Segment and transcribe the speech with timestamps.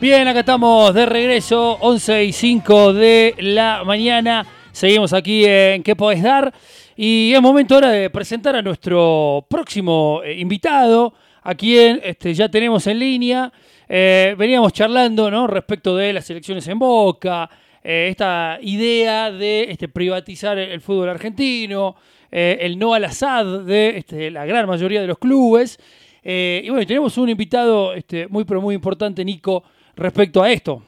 [0.00, 4.46] Bien, acá estamos de regreso, 11 y 5 de la mañana.
[4.72, 6.54] Seguimos aquí en ¿Qué podés dar?
[6.96, 11.12] Y es momento ahora de presentar a nuestro próximo eh, invitado,
[11.42, 13.52] a quien este, ya tenemos en línea.
[13.86, 15.46] Eh, veníamos charlando ¿no?
[15.46, 17.50] respecto de las elecciones en Boca,
[17.84, 21.94] eh, esta idea de este, privatizar el, fútbol argentino,
[22.30, 25.78] el no al azad de este, la gran mayoría de los clubes.
[26.24, 27.92] y bueno, tenemos un invitado
[28.30, 29.62] muy, pero muy importante, Nico,
[30.00, 30.82] respecto a esto.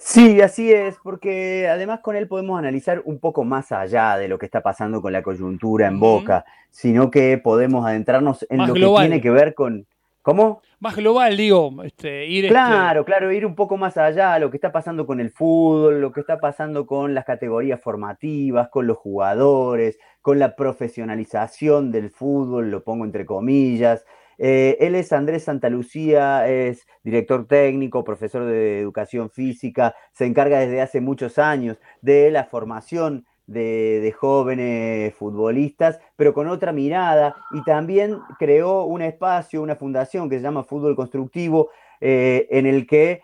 [0.00, 4.38] Sí, así es, porque además con él podemos analizar un poco más allá de lo
[4.38, 8.80] que está pasando con la coyuntura en Boca, sino que podemos adentrarnos en lo que
[9.00, 9.86] tiene que ver con...
[10.22, 10.60] ¿Cómo?
[10.78, 12.44] Más global, digo, este, ir...
[12.44, 16.00] Este claro, claro, ir un poco más allá, lo que está pasando con el fútbol,
[16.00, 22.10] lo que está pasando con las categorías formativas, con los jugadores, con la profesionalización del
[22.10, 24.04] fútbol, lo pongo entre comillas,
[24.38, 30.80] eh, él es Andrés Santalucía, es director técnico, profesor de educación física, se encarga desde
[30.80, 38.18] hace muchos años de la formación de, jóvenes futbolistas, pero con otra mirada, y también
[38.38, 41.70] creó un espacio, una fundación que se llama Fútbol Constructivo,
[42.00, 43.22] eh, en el que,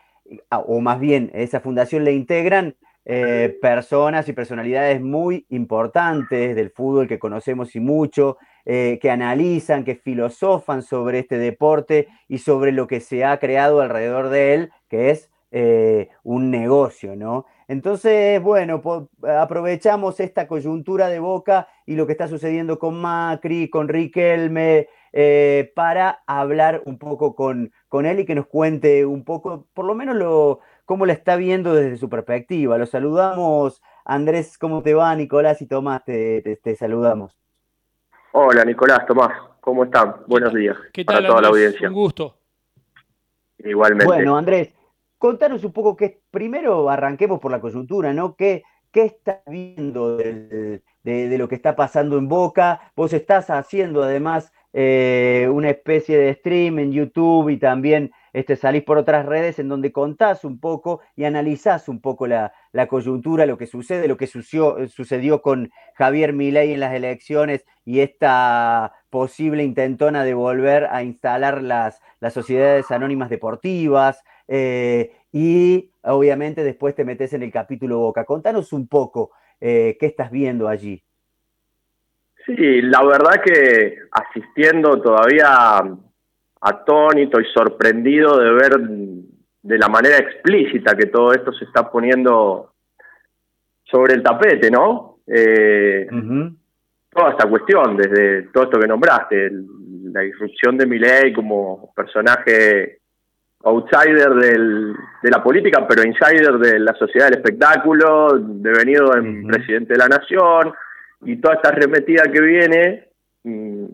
[0.51, 2.75] ah, o más bien, esa fundación le integran
[3.07, 9.85] eh, personas y personalidades muy importantes del fútbol que conocemos y mucho, eh, que analizan,
[9.85, 14.73] que filosofan sobre este deporte y sobre lo que se ha creado alrededor de él,
[14.89, 17.45] que es eh, un negocio, ¿no?
[17.69, 18.81] Entonces, bueno,
[19.23, 24.89] aprovechamos esta coyuntura de Boca y lo que está sucediendo con Macri, con Riquelme,
[25.77, 29.95] para hablar un poco con, con él y que nos cuente un poco, por lo
[29.95, 32.79] menos, lo, cómo la está viendo desde su perspectiva.
[32.79, 35.15] Lo saludamos, Andrés, ¿cómo te va?
[35.15, 37.37] Nicolás y Tomás, te saludamos.
[38.37, 40.17] Hola Nicolás, Tomás, ¿cómo están?
[40.27, 41.87] Buenos días ¿Qué tal, para toda la audiencia.
[41.87, 42.35] Un gusto.
[43.59, 44.07] Igualmente.
[44.07, 44.75] Bueno, Andrés,
[45.19, 48.35] contanos un poco que primero arranquemos por la coyuntura, ¿no?
[48.35, 50.83] ¿Qué, qué estás viendo de,
[51.39, 52.91] lo que está pasando en Boca?
[52.97, 58.83] Vos estás haciendo además eh, una especie de stream en YouTube y también este, salís
[58.83, 62.53] por otras redes en donde contás un poco y analizás un poco la,
[62.89, 68.93] coyuntura, lo que sucede, lo que sucedió, con Javier Milei en las elecciones y esta
[69.09, 74.25] posible intentona de volver a instalar las, las sociedades anónimas deportivas.
[74.49, 78.25] Eh, y obviamente después te metes en el capítulo Boca.
[78.25, 79.31] Contanos un poco
[79.61, 81.05] eh, qué estás viendo allí.
[82.47, 85.97] Sí, la verdad que asistiendo todavía
[86.65, 88.81] atónito y sorprendido de ver
[89.63, 92.73] de la manera explícita que todo esto se está poniendo
[93.85, 95.19] sobre el tapete, ¿no?
[95.27, 96.07] Eh,
[97.11, 99.51] toda esta cuestión, desde todo esto que nombraste,
[100.13, 102.99] la irrupción de Milley como personaje
[103.63, 109.95] outsider del, de la política, pero insider de la sociedad del espectáculo, devenido en presidente
[109.95, 110.73] de la nación,
[111.23, 113.09] y toda esta arremetida que viene
[113.45, 113.87] mm,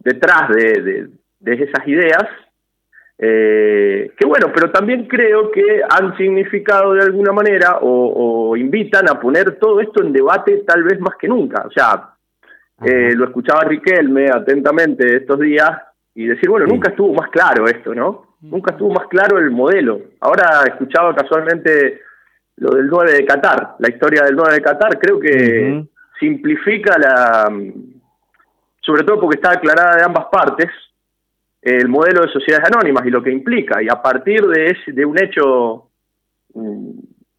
[0.00, 1.08] detrás de, de
[1.44, 2.24] esas ideas,
[3.18, 9.20] eh, que bueno, pero también creo que han significado de alguna manera o, invitan a
[9.20, 11.64] poner todo esto en debate tal vez más que nunca.
[11.66, 12.10] O sea,
[12.82, 15.70] eh, lo escuchaba Riquelme atentamente estos días
[16.14, 18.36] y decir, bueno, nunca estuvo más claro esto, ¿no?
[18.40, 20.00] Nunca estuvo más claro el modelo.
[20.20, 22.00] Ahora escuchaba casualmente
[22.56, 25.84] lo del 9 de Qatar, la historia del 9 de Qatar, creo que
[26.20, 27.50] simplifica la...
[28.80, 30.68] sobre todo porque está aclarada de ambas partes,
[31.64, 33.82] el modelo de sociedades anónimas y lo que implica.
[33.82, 35.88] Y a partir de, ese, de un hecho
[36.52, 36.90] mm,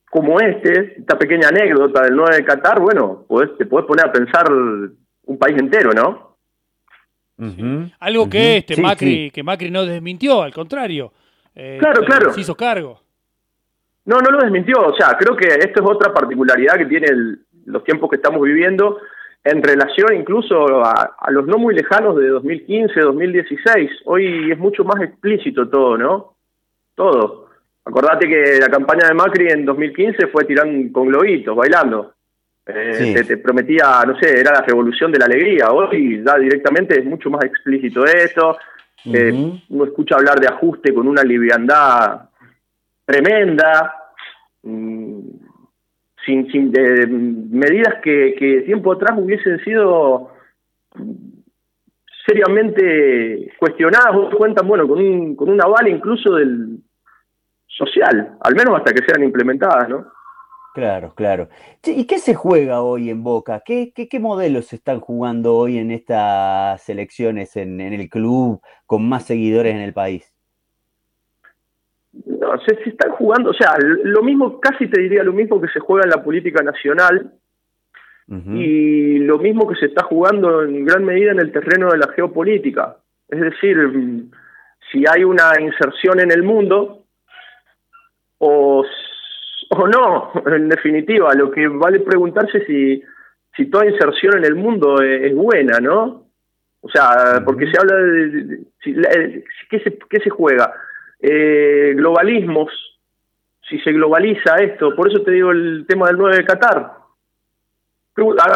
[0.10, 3.26] como este, esta pequeña anécdota del 9 de Qatar, bueno,
[3.58, 6.38] te puedes poner a pensar un país entero, ¿no?
[8.00, 11.12] Algo que este Macri, que Macri no desmintió, al contrario.
[11.54, 12.34] Eh, claro, claro.
[12.34, 13.02] Se hizo cargo.
[14.06, 14.78] No, no lo desmintió.
[14.80, 17.08] O sea, creo que esto es otra particularidad que tiene
[17.66, 19.00] los tiempos que estamos viviendo
[19.46, 23.92] en relación incluso a, los no muy lejanos de 2015, 2016.
[24.06, 26.34] Hoy es mucho más explícito todo, ¿no?
[26.96, 27.50] Todo.
[27.86, 32.14] Acordate que la campaña de Macri en 2015 fue tirando con globitos, bailando.
[32.66, 35.72] Eh, te, prometía, no sé, era la revolución de la alegría.
[35.72, 38.58] Hoy ya directamente es mucho más explícito eso.
[39.06, 42.30] Eh, uno escucha hablar de ajuste con una liviandad
[43.06, 43.94] tremenda.
[44.64, 45.45] Mm,
[46.26, 50.32] sin, sin de, medidas que, que tiempo atrás hubiesen sido
[52.26, 56.80] seriamente cuestionadas cuentan bueno con un, con un aval incluso del
[57.68, 60.06] social, al menos hasta que sean implementadas, ¿no?
[60.74, 61.48] Claro, claro.
[61.86, 63.62] ¿Y qué se juega hoy en Boca?
[63.64, 69.08] ¿Qué, qué, qué modelos están jugando hoy en estas elecciones en, en el club con
[69.08, 70.35] más seguidores en el país?
[72.26, 75.68] No, se, se, están jugando, o sea, lo mismo, casi te diría lo mismo que
[75.70, 77.32] se juega en la política nacional
[78.28, 82.08] y lo mismo que se está jugando en gran medida en el terreno de la
[82.08, 82.98] geopolítica.
[83.30, 83.78] Es decir,
[84.92, 87.04] si hay una inserción en el mundo
[88.40, 88.84] o,
[89.70, 93.04] o no, en definitiva, lo que vale preguntarse si,
[93.56, 96.26] si toda inserción en el mundo es, buena, ¿no?
[96.82, 98.64] O sea, porque se habla de,
[99.70, 100.74] ¿qué, se, ¿qué se juega?
[101.28, 102.70] Eh, globalismos,
[103.68, 106.92] si se globaliza esto, por eso te digo el tema del 9 de Qatar.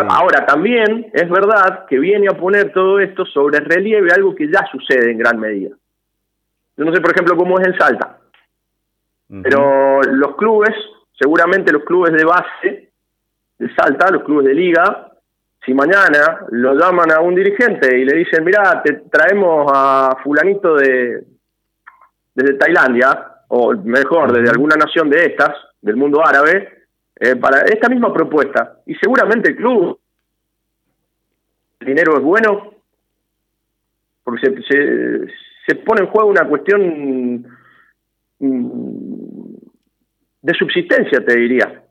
[0.08, 4.68] Ahora, también es verdad que viene a poner todo esto sobre relieve algo que ya
[4.72, 5.76] sucede en gran medida.
[6.78, 8.20] Yo no sé, por ejemplo, cómo es en Salta,
[9.42, 10.76] pero los clubes,
[11.20, 12.92] seguramente los clubes de base
[13.58, 15.12] de Salta, los clubes de liga,
[15.66, 20.76] si mañana lo llaman a un dirigente y le dicen, mira, te traemos a fulanito
[20.76, 21.24] de,
[22.40, 26.86] desde Tailandia, o mejor, desde alguna nación de estas, del mundo árabe,
[27.20, 28.80] eh, para esta misma propuesta.
[28.86, 30.00] Y seguramente el club,
[31.80, 32.74] el dinero es bueno,
[34.24, 35.28] porque se,
[35.66, 37.46] se, pone en juego una cuestión
[38.40, 39.56] mm,
[40.42, 41.84] de subsistencia, te diría.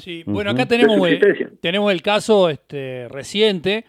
[0.00, 3.84] sí, bueno, acá tenemos el, tenemos el caso este, reciente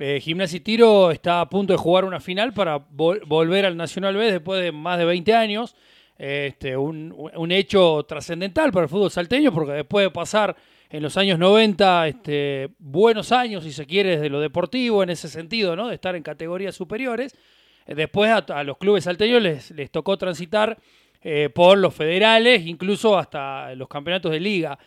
[0.00, 4.16] eh, Gimnasia y Tiro está a punto de jugar una final para volver al Nacional
[4.16, 5.76] B después de más de 20 años.
[6.18, 10.54] Este, un, hecho trascendental para el fútbol salteño, porque después de pasar
[10.90, 15.28] en los años 90 este, buenos años, si se quiere, desde lo deportivo, en ese
[15.28, 15.88] sentido, ¿no?
[15.88, 17.34] de estar en categorías superiores,
[17.86, 20.78] eh, después a, los clubes salteños les, les tocó transitar
[21.22, 24.78] eh, por los federales, incluso hasta los campeonatos de liga.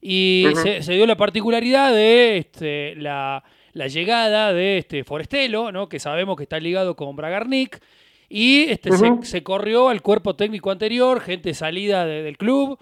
[0.00, 5.88] Y se, dio la particularidad de este, la la llegada de este Forestelo, ¿no?
[5.88, 7.80] que sabemos que está ligado con Bragarnik,
[8.28, 8.90] y este,
[9.22, 12.78] se, corrió al cuerpo técnico anterior, gente salida del club,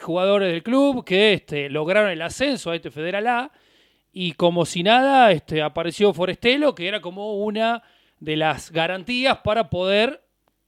[0.00, 3.52] jugadores del club, que este, lograron el ascenso a este Federal A,
[4.12, 7.82] y como si nada, este, apareció Forestelo, que era como una
[8.20, 10.22] de las garantías para poder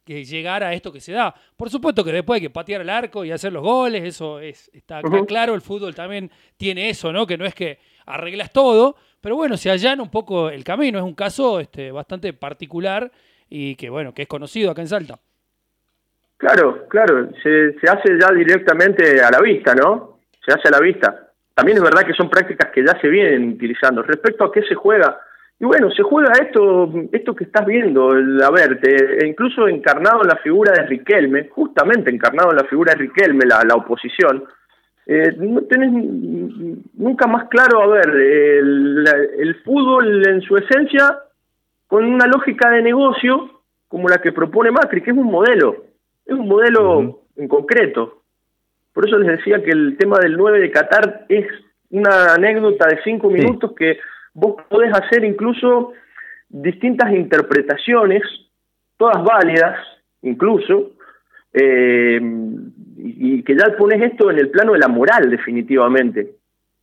[0.06, 1.35] llegar a esto que se da.
[1.56, 4.71] Por supuesto que después hay que patear el arco y hacer los goles, eso es,
[4.75, 7.26] está, claro, el fútbol también tiene eso, ¿no?
[7.26, 10.99] Que no es que arreglas todo, pero bueno, se allana un poco el camino.
[10.99, 13.11] Es un caso este, bastante particular
[13.49, 15.19] y que, bueno, que es conocido acá en Salta.
[16.37, 20.19] Claro, claro, se, se hace ya directamente a la vista, ¿no?
[20.45, 21.31] Se hace a la vista.
[21.55, 24.03] También es verdad que son prácticas que ya se vienen utilizando.
[24.03, 25.19] Respecto a qué se juega,
[25.59, 30.29] y bueno, se juega esto, esto que estás viendo, a ver, e incluso encarnado en
[30.29, 34.45] la figura de Riquelme, justamente encarnado en la figura de Riquelme, la, la oposición,
[35.06, 35.93] eh, no tenés
[36.95, 41.19] nunca más claro, a ver, el, fútbol en su esencia
[41.87, 43.51] con una lógica de negocio
[43.89, 45.85] como la que propone Macri, que es un modelo,
[46.25, 48.23] es un modelo en concreto.
[48.93, 51.47] Por eso les decía que el tema del 9 de Qatar es
[51.91, 53.99] una anécdota de cinco minutos que
[54.33, 55.93] vos podés hacer incluso
[56.49, 58.23] distintas interpretaciones,
[58.97, 59.79] todas válidas,
[60.23, 60.93] incluso,
[61.55, 62.21] eh,
[62.99, 66.35] y, que ya pones esto en el plano de la moral definitivamente.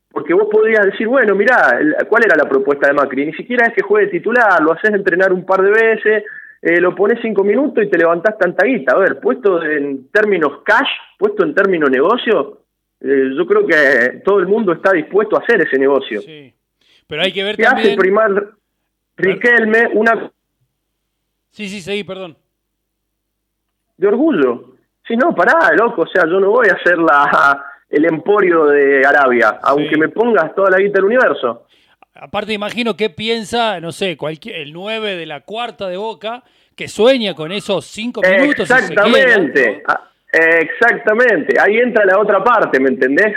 [0.09, 1.79] Porque vos podrías decir, bueno, mirá,
[2.09, 3.25] ¿cuál era la propuesta de Macri?
[3.25, 6.23] Ni siquiera es que juegue titular, lo haces entrenar un par de veces,
[6.61, 8.93] eh, lo pones cinco minutos y te levantás tanta guita.
[8.93, 12.61] A ver, puesto en términos cash, puesto en términos negocio,
[12.99, 16.21] eh, yo creo que todo el mundo está dispuesto a hacer ese negocio.
[16.21, 16.53] Sí.
[17.07, 18.51] Pero hay que ver ¿Qué hace primar
[19.17, 20.31] Riquelme una...
[21.51, 22.37] Sí, sí, sí, perdón.
[23.97, 24.70] De orgullo.
[25.07, 29.05] Sí, no, pará, loco, o sea, yo no voy a hacer la, el emporio de
[29.05, 31.65] Arabia, aunque me pongas toda la guita del universo.
[32.13, 36.43] Aparte, imagino qué piensa, no sé, cualquier, el 9 de la cuarta de Boca,
[36.75, 38.69] que sueña con esos cinco minutos.
[38.69, 41.59] Exactamente, ah, exactamente.
[41.59, 43.33] Ahí entra la otra parte, ¿me entendés?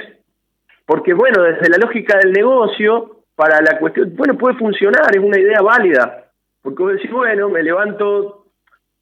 [0.87, 5.39] Porque, bueno, desde la lógica del negocio, para la cuestión, bueno, puede funcionar, es una
[5.39, 6.31] idea válida.
[6.63, 8.44] Porque vos decís, bueno, me levanto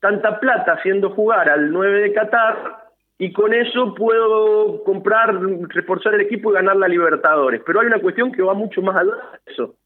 [0.02, 6.23] tanta plata haciendo jugar al 9 de Qatar y con eso puedo comprar, reforzar el
[6.23, 7.62] equipo y ganar la Libertadores.
[7.64, 9.76] Pero hay una cuestión que va mucho más allá de eso.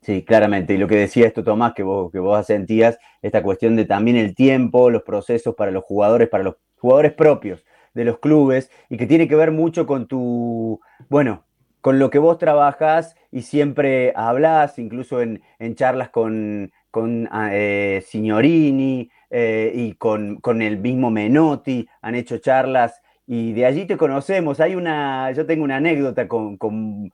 [0.00, 0.72] Sí, claramente.
[0.72, 4.16] Y lo que decía esto, Tomás, que vos, que vos sentías, esta cuestión de también
[4.16, 8.96] el tiempo, los procesos para los jugadores, para los jugadores propios de los clubes, y
[8.96, 10.80] que tiene que ver mucho con tu,
[11.10, 11.44] bueno,
[11.82, 15.42] con lo que vos trabajas y siempre hablas, incluso en,
[15.74, 22.38] charlas con, con ah, eh, Signorini eh, y con, con, el mismo Menotti, han hecho
[22.38, 24.60] charlas y de allí te conocemos.
[24.60, 27.10] Hay una, yo tengo una anécdota con, con,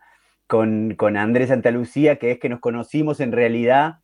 [0.46, 4.00] con Andrés Santalucía, que es que nos conocimos en realidad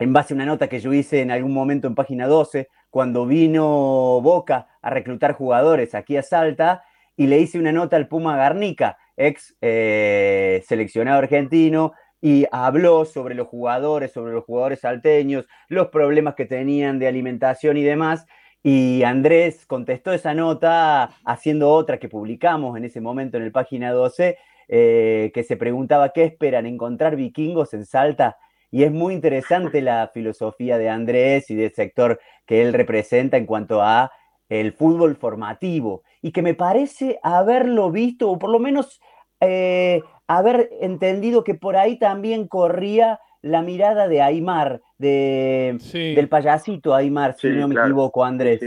[0.00, 3.26] en base a una nota que yo hice en algún momento en página 12, cuando
[3.26, 6.82] vino Boca a reclutar jugadores aquí a Salta,
[7.16, 11.92] y le hice una nota al Puma Garnica, ex eh, seleccionado argentino,
[12.24, 17.76] y habló sobre los jugadores, sobre los jugadores salteños, los problemas que tenían de alimentación
[17.76, 18.24] y demás.
[18.62, 23.92] Y Andrés contestó esa nota haciendo otra que publicamos en ese momento en el página
[23.92, 28.38] 12, eh, que se preguntaba qué esperan encontrar vikingos en Salta.
[28.70, 33.44] Y es muy interesante la filosofía de Andrés y del sector que él representa en
[33.44, 34.10] cuanto a
[34.48, 36.04] el fútbol formativo.
[36.24, 38.98] Y que me parece haberlo visto, o por lo menos
[39.40, 46.94] eh, haber entendido que por ahí también corría la mirada de Aymar, de, del payasito
[46.94, 48.58] Aymar, si no me equivoco, Andrés.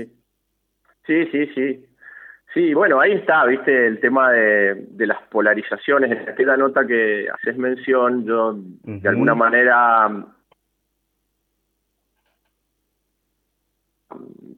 [1.08, 1.26] Sí.
[1.32, 1.86] sí, sí,
[2.54, 2.74] sí.
[2.76, 6.12] bueno, ahí está, viste, el tema de, las polarizaciones.
[6.12, 10.28] En esta nota que haces mención, yo de alguna manera,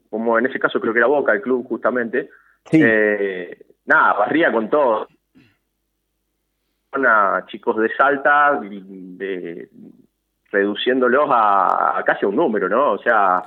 [0.09, 2.29] como en ese caso creo que era Boca, el club justamente,
[2.71, 5.07] eh, nada, barría con todo
[6.91, 9.69] a chicos de Salta, de,
[10.51, 12.93] reduciéndolos a, casi un número, ¿no?
[12.93, 13.43] O sea,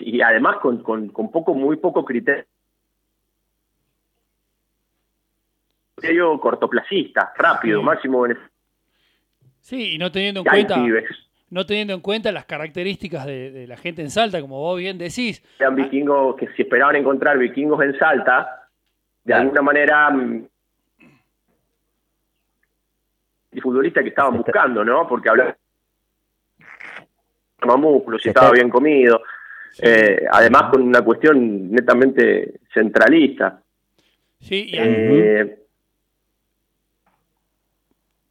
[0.00, 2.44] y además con, con, poco, muy poco criterio.
[6.40, 8.50] cortoplacista, rápido, máximo beneficio.
[9.60, 10.76] Sí, y no teniendo en cuenta
[11.50, 15.42] no teniendo en cuenta las características de, la gente en Salta, como vos bien decís.
[15.58, 18.68] Eran vikingos que si esperaban encontrar vikingos en Salta,
[19.24, 20.46] de alguna manera mm,
[23.52, 25.06] y futbolista que estaban buscando, ¿no?
[25.08, 25.56] Porque hablaba
[27.60, 29.22] de músculos y estaba bien comido.
[29.80, 33.60] Eh, además con una cuestión netamente centralista.
[34.40, 35.58] Sí, y eh,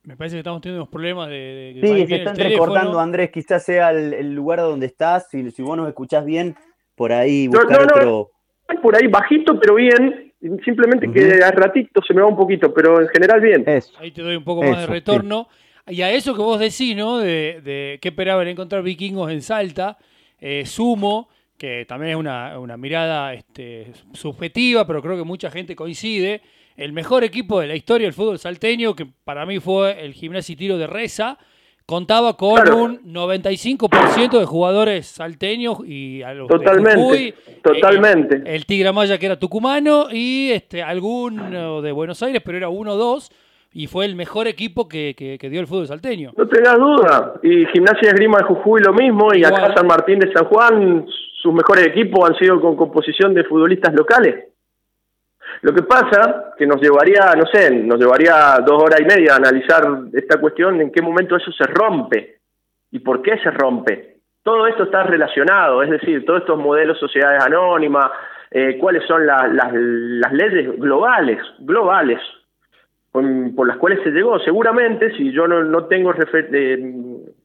[0.07, 1.79] me parece que estamos teniendo unos problemas de...
[1.81, 5.87] sí, se están recortando, Andrés, quizás sea el, lugar donde estás, si, si vos nos
[5.87, 6.55] escuchás bien,
[6.95, 8.31] por ahí buscar otro...
[8.81, 10.27] Por ahí bajito, pero bien,
[10.63, 13.65] Simplemente que a ratito se me va un poquito, pero en general bien.
[13.97, 15.47] Ahí te doy un poco más de retorno.
[15.87, 17.17] Y a eso que vos decís, ¿no?
[17.17, 19.97] De, de qué esperaban encontrar vikingos en Salta,
[20.39, 25.75] eh, Sumo, que también es una, una mirada este, subjetiva, pero creo que mucha gente
[25.75, 26.41] coincide.
[26.77, 30.53] El mejor equipo de la historia del fútbol salteño, que para mí fue el Gimnasio
[30.53, 31.39] y Tiro de Reza,
[31.87, 38.43] contaba con un 95% de jugadores salteños y a los totalmente, totalmente.
[38.45, 42.93] El, Tigre Maya que era tucumano y este alguno de Buenos Aires, pero era uno
[42.93, 43.31] o dos
[43.73, 46.33] y fue el mejor equipo que, que, dio el fútbol salteño.
[46.37, 47.33] No tengas duda.
[47.41, 51.07] Y Gimnasia Esgrima de Jujuy lo mismo y acá San Martín de San Juan
[51.41, 54.45] sus mejores equipos han sido con composición de futbolistas locales.
[55.61, 59.37] Lo que pasa que nos llevaría, no sé, nos llevaría dos horas y media a
[59.37, 59.83] analizar
[60.13, 62.37] esta cuestión, en qué momento eso se rompe
[62.91, 64.17] y por qué se rompe.
[64.43, 68.11] Todo esto está relacionado, es decir, todos estos modelos sociedades anónimas,
[68.51, 69.73] eh, cuáles son las,
[70.31, 72.19] leyes globales, globales,
[73.11, 74.39] por las cuales se llegó.
[74.39, 76.93] Seguramente, si yo no, no tengo eh,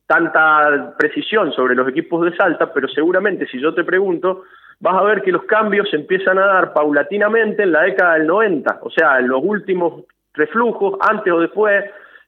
[0.07, 4.45] tanta precisión sobre los equipos de Salta, pero seguramente si yo te pregunto,
[4.83, 8.27] vas a ver que los cambios se empiezan a dar paulatinamente en la década del
[8.27, 11.85] 90, o sea, en los últimos reflujos, antes o después,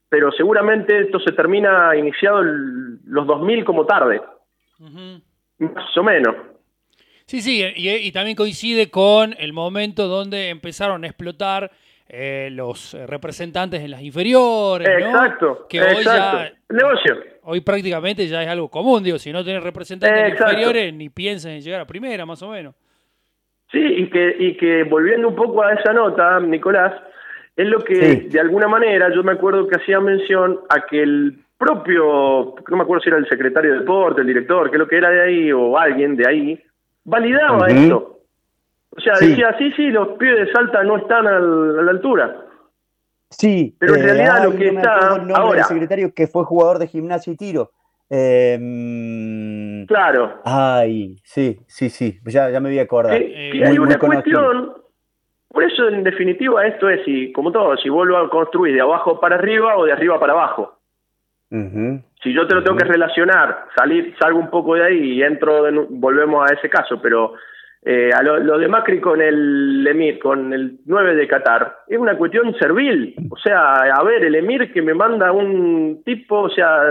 [0.07, 4.21] pero seguramente esto se termina iniciado los 2000 como tarde,
[5.59, 6.33] más o menos.
[7.25, 11.71] Sí, sí, y, también coincide con el momento donde empezaron a explotar
[12.07, 15.07] eh, los representantes en las inferiores, ¿no?
[15.07, 19.63] Exacto, que hoy ya negocio hoy prácticamente ya es algo común, digo, si no tenés
[19.63, 22.75] representantes inferiores, ni piensan en llegar a primera, más o menos.
[23.71, 26.93] Sí, y que, y que volviendo un poco a esa nota, Nicolás,
[27.55, 31.39] es lo que de alguna manera yo me acuerdo que hacía mención a que el
[31.57, 34.97] propio, no me acuerdo si era el secretario de deporte, el director, que lo que
[34.97, 36.61] era de ahí, o alguien de ahí,
[37.03, 38.19] validaba esto.
[38.97, 42.44] O sea, decía, sí, sí, los pibes de Salta no están a la altura.
[43.37, 45.59] Sí, pero en eh, realidad lo que está ahora.
[45.59, 47.71] El secretario que fue jugador de gimnasio y tiro.
[48.09, 50.41] Em, claro.
[50.45, 53.21] Ay, sí, sí, sí, ya, ya me voy a acordar.
[53.21, 54.73] y hay una cuestión,
[55.49, 59.19] por eso en definitiva esto es, si, como todo, si vuelvo a construir de abajo
[59.19, 60.79] para arriba o de arriba para abajo.
[62.21, 65.63] Si yo te lo tengo que relacionar, salir, salgo un poco de ahí y entro,
[65.89, 67.35] volvemos a ese caso, pero
[67.87, 72.17] eh, a lo, de Macri con el Emir, con el 9 de Qatar, es una
[72.17, 73.13] cuestión servil.
[73.29, 76.81] O sea, a ver, el Emir que me manda un tipo, o sea,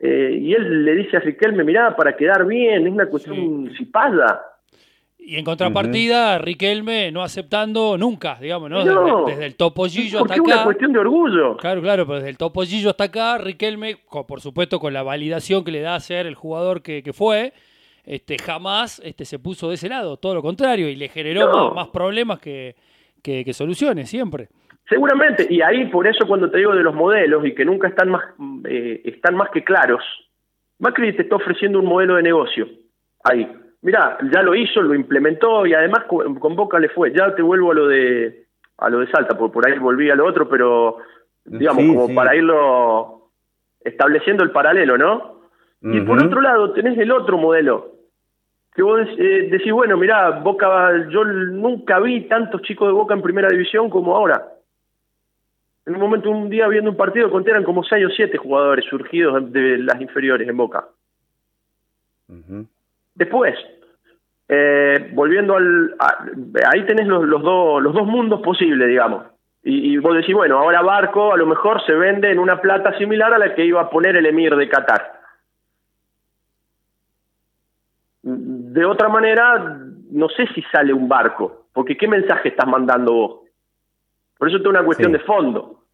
[0.00, 3.84] eh, y él le dice a Riquelme, mirá, para quedar bien, es una cuestión si
[3.84, 4.42] pasa.
[5.24, 9.24] Y en contrapartida, Riquelme no aceptando nunca, digamos, ¿no?
[9.24, 10.42] Desde, el topollillo hasta acá.
[10.42, 11.56] Es una cuestión de orgullo.
[11.58, 15.70] Claro, claro, pero desde el topollillo hasta acá, Riquelme, por supuesto con la validación que
[15.70, 17.52] le da a ser el jugador que, fue,
[18.04, 21.88] este, jamás este, se puso de ese lado, todo lo contrario, y le generó más,
[21.88, 22.74] problemas que,
[23.52, 24.48] soluciones, siempre.
[24.88, 28.10] Seguramente, y ahí por eso cuando te digo de los modelos y que nunca están
[28.10, 28.24] más,
[28.68, 30.02] eh, están más que claros,
[30.78, 32.68] Macri te está ofreciendo un modelo de negocio.
[33.22, 33.48] Ahí,
[33.82, 37.12] Mira, ya lo hizo, lo implementó y además con, Boca le fue.
[37.12, 38.46] Ya te vuelvo a lo de
[38.78, 40.98] a lo de Salta, porque por ahí volví a lo otro, pero
[41.44, 43.30] digamos, como para irlo
[43.80, 45.31] estableciendo el paralelo, ¿no?
[45.82, 47.92] Y por otro lado, tenés el otro modelo,
[48.74, 53.22] que vos eh, decís, bueno, mirá, Boca, yo nunca vi tantos chicos de Boca en
[53.22, 54.46] primera división como ahora.
[55.84, 58.84] En un momento, un día viendo un partido, conté eran como seis o siete jugadores
[58.84, 60.86] surgidos de las inferiores en Boca.
[63.14, 63.54] Después,
[64.48, 65.96] eh, volviendo al...
[66.72, 69.24] ahí tenés los, los, los dos mundos posibles, digamos.
[69.64, 73.32] Y, vos decís, bueno, ahora Barco a lo mejor se vende en una plata similar
[73.32, 75.01] a la que iba a poner el emir de Qatar.
[78.72, 79.76] De otra manera,
[80.10, 83.40] no sé si sale un barco, porque ¿qué mensaje estás mandando vos?
[84.38, 85.84] Por eso es una cuestión de fondo.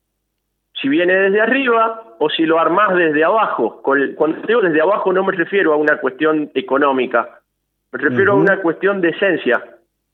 [0.80, 3.82] Si viene desde arriba o si lo armás desde abajo.
[3.82, 7.40] Cuando digo desde abajo no me refiero a una cuestión económica,
[7.90, 9.60] me refiero a una cuestión de esencia,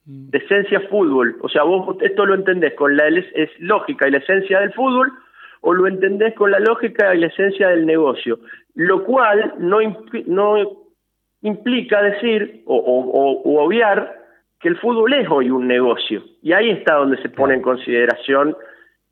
[0.07, 0.31] mm.
[0.31, 1.37] de esencia fútbol.
[1.43, 5.13] O sea, vos esto lo entendés con la es lógica y la esencia del fútbol
[5.61, 8.39] o lo entendés con la lógica y la esencia del negocio.
[8.75, 9.81] Lo cual no,
[10.27, 10.84] no
[11.45, 14.21] implica decir o, o, obviar
[14.61, 16.23] que el fútbol es hoy un negocio.
[16.43, 18.57] Y ahí está donde se pone en consideración,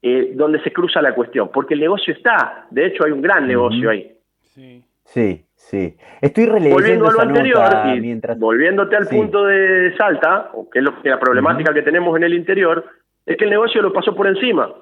[0.02, 2.66] eh, donde se cruza la cuestión, porque el negocio está.
[2.70, 4.12] De hecho, hay un gran negocio ahí.
[4.40, 4.84] Sí.
[5.04, 8.38] Sí, Sí, estoy releyendo Volviendo a lo anterior y mientras...
[8.38, 12.84] volviéndote al punto de Salta, que es lo, la problemática que tenemos en el interior,
[13.24, 14.74] es que el negocio lo pasó por encima.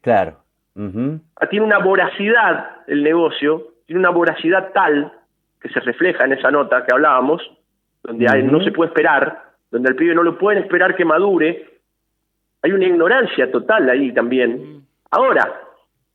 [0.00, 0.38] Claro.
[0.74, 5.12] Tiene una voracidad el negocio, tiene una voracidad tal
[5.62, 7.40] que se refleja en esa nota que hablábamos,
[8.02, 11.80] donde hay, no se puede esperar, donde al pibe no lo pueden esperar que madure.
[12.62, 14.82] Hay una ignorancia total ahí también.
[15.10, 15.60] Ahora,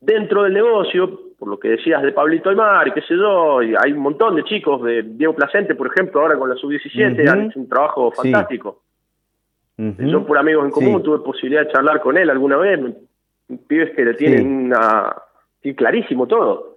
[0.02, 3.74] dentro del negocio, por lo que decías de Pablito Aymar y qué sé yo, y
[3.76, 7.46] hay un montón de chicos, de Diego Placente, por ejemplo, ahora con la sub-17, han
[7.46, 8.82] hecho un trabajo fantástico.
[9.78, 12.80] Yo por amigos en común tuve posibilidad de charlar con él alguna vez,
[13.68, 15.16] pibes que le tienen una...
[15.76, 16.77] clarísimo todo.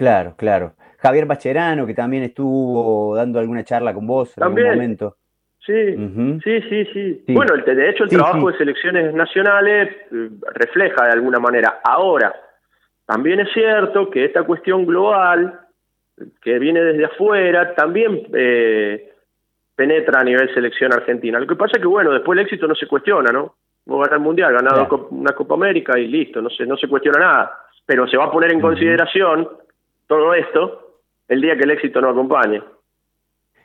[0.00, 0.72] Claro, claro.
[0.96, 5.16] Javier Bacherano, que también estuvo dando alguna charla con vos en algún momento.
[5.58, 5.94] Sí,
[6.42, 11.38] sí, sí, sí, Bueno, de hecho el trabajo de selecciones nacionales eh, refleja de alguna
[11.38, 11.80] manera.
[11.84, 12.34] Ahora,
[13.04, 15.60] también es cierto que esta cuestión global,
[16.40, 19.12] que viene desde afuera, también eh,
[19.76, 21.38] penetra a nivel selección argentina.
[21.38, 23.54] Lo que pasa es que, bueno, después el éxito no se cuestiona, ¿no?
[23.84, 27.18] Vos ganar el Mundial, ganado una Copa América y listo, no se, no se cuestiona
[27.18, 27.58] nada.
[27.84, 29.46] Pero se va a poner en consideración
[30.10, 32.60] todo esto el día que el éxito no acompañe.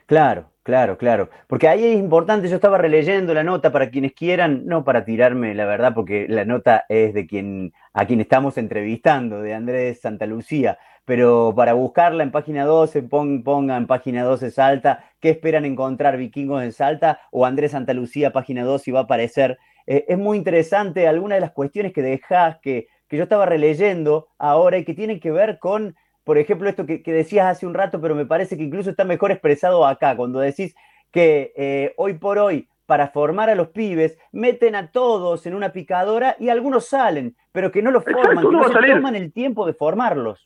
[0.06, 1.30] Claro, Claro, claro.
[1.46, 5.54] Porque ahí es importante, yo estaba releyendo la nota para quienes quieran, no para tirarme
[5.54, 10.26] la verdad, porque la nota es de quien, a quien estamos entrevistando, de Andrés Santa
[10.26, 15.66] Lucía, pero para buscarla en página 12, pon, ponga en página 12 Salta, ¿qué esperan
[15.66, 17.20] encontrar vikingos en Salta?
[17.30, 19.58] O Andrés Santa Lucía, página 2, y va a aparecer.
[19.86, 24.26] Eh, es muy interesante algunas de las cuestiones que dejás, que, que yo estaba releyendo
[24.36, 25.94] ahora y que tienen que ver con
[26.26, 29.30] por ejemplo, esto que, decías hace un rato, pero me parece que incluso está mejor
[29.30, 30.74] expresado acá, cuando decís
[31.12, 35.70] que eh, hoy por hoy, para formar a los pibes, meten a todos en una
[35.70, 39.66] picadora y algunos salen, pero que no los forman, que no se toman el tiempo
[39.66, 40.44] de formarlos.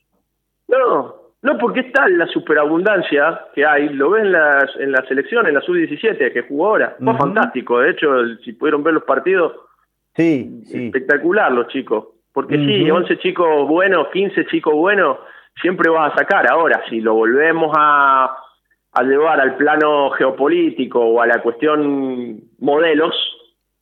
[0.68, 5.46] No, no, porque está la superabundancia que hay, lo ves en, las, en la selección,
[5.46, 8.08] en la sub-17 que jugó ahora, fue fantástico, de hecho,
[8.44, 9.54] si pudieron ver los partidos,
[10.14, 15.16] sí, espectacular los chicos, porque sí, 11 chicos buenos, 15 chicos buenos,
[15.60, 16.50] siempre vas a sacar.
[16.50, 18.36] Ahora, si lo volvemos a,
[19.02, 23.14] llevar al plano geopolítico o a la cuestión modelos,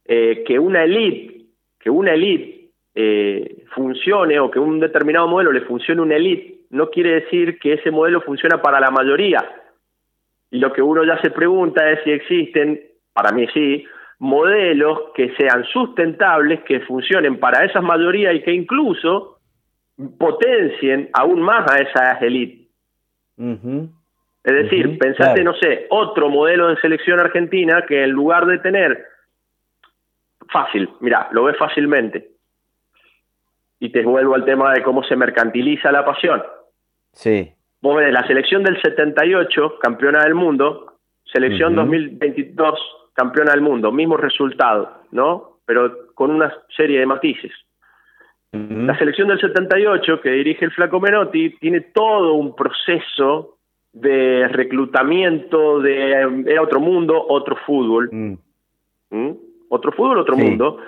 [0.04, 1.46] eh, que una elite,
[1.80, 6.90] que una elite eh, funcione o que un determinado modelo le funcione una elite, no
[6.90, 9.38] quiere decir que ese modelo funciona para la mayoría.
[10.50, 13.84] Y lo que uno ya se pregunta es si existen, para mí sí,
[14.18, 19.37] modelos que sean sustentables, que funcionen para esas mayorías y que incluso
[20.18, 22.68] potencien aún más a esas élites.
[23.36, 29.04] Es decir, pensate, no sé, otro modelo de selección argentina que en lugar de tener
[30.50, 32.30] fácil, mira, lo ves fácilmente.
[33.80, 36.42] Y te vuelvo al tema de cómo se mercantiliza la pasión.
[37.12, 37.52] Sí.
[37.80, 40.98] Vos ves la selección del 78, campeona del mundo,
[41.32, 42.80] Selección 2022,
[43.12, 45.58] campeona del mundo, mismo resultado, ¿no?
[45.66, 47.52] Pero con una serie de matices.
[48.52, 53.58] La selección del 78, que dirige el Flaco Menotti, tiene todo un proceso
[53.92, 58.08] de reclutamiento de era otro mundo, otro fútbol.
[58.10, 58.32] Mm.
[59.10, 59.36] ¿Mm?
[59.68, 60.78] Otro fútbol, otro mundo.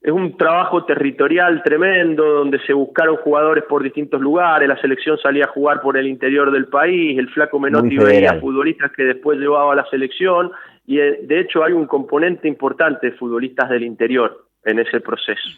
[0.00, 5.44] Es un trabajo territorial tremendo donde se buscaron jugadores por distintos lugares, la selección salía
[5.44, 9.72] a jugar por el interior del país, el flaco Menotti veía futbolistas que después llevaba
[9.72, 10.52] a la selección
[10.86, 15.48] y eh, de hecho hay un componente importante de futbolistas del interior en ese proceso.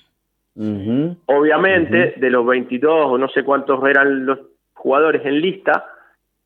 [1.27, 4.41] Obviamente, de los 22 o no sé cuántos eran los
[4.75, 5.87] jugadores en lista,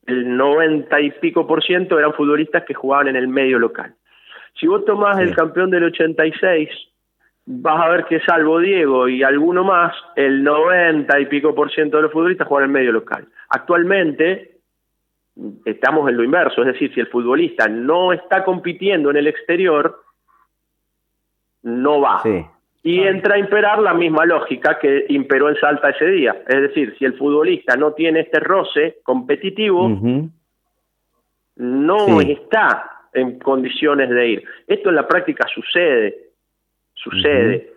[0.06, 3.94] el 90 y pico por ciento eran futbolistas que jugaban en el medio local.
[4.58, 6.68] Si vos tomás el campeón del 86,
[7.46, 11.96] vas a ver que salvo Diego y alguno más, el 90 y pico por ciento
[11.96, 13.26] de los futbolistas juegan en el medio local.
[13.48, 14.58] Actualmente
[15.64, 20.02] estamos en lo inverso, es decir, si el futbolista no está compitiendo en el exterior,
[21.62, 22.20] no va.
[22.22, 22.44] Sí.
[22.84, 26.42] Y entra a imperar la misma lógica que imperó en Salta ese día.
[26.48, 29.88] Es decir, si el futbolista no tiene este roce competitivo,
[31.56, 34.44] no está en condiciones de ir.
[34.66, 36.30] Esto en la práctica sucede,
[36.94, 37.72] sucede.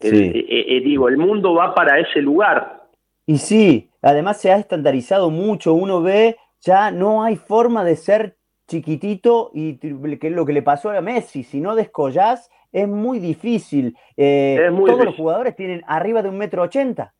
[0.00, 2.82] Eh, eh, digo, el mundo va para ese lugar.
[3.24, 8.36] Y sí, además se ha estandarizado mucho, uno ve, ya no hay forma de ser
[8.66, 9.76] chiquitito y
[10.18, 13.96] que lo que le pasó a Messi, si no descollás, es muy difícil.
[14.16, 17.12] Eh, todos los jugadores tienen arriba de un metro ochenta,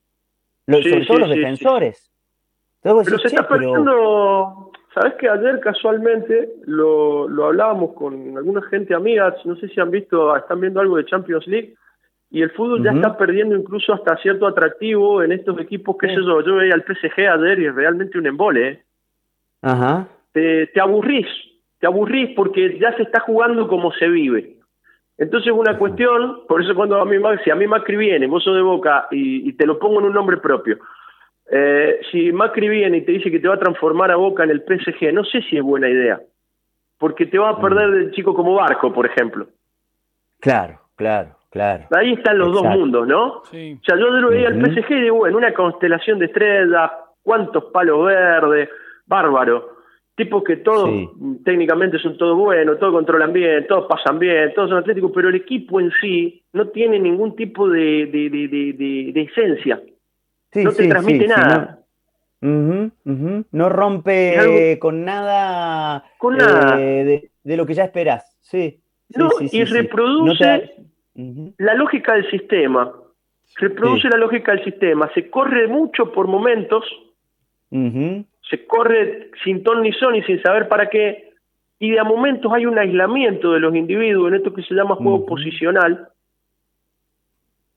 [0.67, 2.11] sobre todo los defensores.
[2.83, 9.35] pero se está perdiendo, sabes que ayer casualmente lo, lo hablábamos con alguna gente amiga,
[9.45, 11.75] no sé si han visto, están viendo algo de Champions League,
[12.31, 16.15] y el fútbol ya está perdiendo incluso hasta cierto atractivo en estos equipos, qué sé
[16.15, 18.69] yo, yo veía al PSG ayer y es realmente un embole.
[18.69, 18.83] ¿eh?
[19.61, 20.09] Ajá.
[20.33, 21.27] Te, te aburrís,
[21.79, 24.62] te aburrís porque ya se está jugando como se vive.
[25.19, 28.63] Entonces una cuestión, por eso cuando a mí, si a mí Macri viene, mozo de
[28.63, 30.79] Boca, y, te lo pongo en un nombre propio,
[31.51, 34.51] eh, si Macri viene y te dice que te va a transformar a Boca en
[34.51, 36.21] el PSG, no sé si es buena idea,
[36.99, 37.95] porque te va a perder mm.
[37.95, 39.47] del chico como Barco, por ejemplo.
[40.41, 41.85] Claro, claro, claro.
[41.95, 43.43] Ahí están los dos mundos, ¿no?
[43.45, 43.79] Sí.
[43.81, 46.91] O sea, yo lo veía al PSG y digo, bueno, una constelación de estrellas,
[47.23, 48.71] cuántos palos verdes,
[49.07, 49.72] bárbaro
[50.15, 51.11] tipos que todos
[51.45, 55.37] técnicamente son todos buenos, todos controlan bien, todos pasan bien, todos son atléticos, pero el
[55.37, 59.81] equipo en sí no tiene ningún tipo de, de, esencia.
[60.55, 61.79] no te transmite nada.
[62.41, 66.81] No rompe con nada, con nada.
[66.81, 68.37] Eh, de, lo que ya esperás.
[68.41, 68.81] Sí.
[69.17, 70.75] No, y reproduce
[71.59, 72.93] la lógica del sistema.
[73.57, 75.11] Reproduce la lógica del sistema.
[75.15, 76.85] Se corre mucho por momentos
[78.53, 81.33] se corre sin ton ni son y sin saber para qué,
[81.79, 84.97] y de a momentos hay un aislamiento de los individuos en esto que se llama
[84.97, 86.09] juego posicional,